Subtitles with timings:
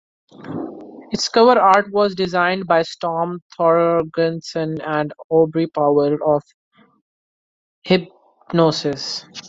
[1.11, 6.41] Its cover art was designed by Storm Thorgerson and Aubrey Powell of
[7.87, 9.25] Hipgnosis.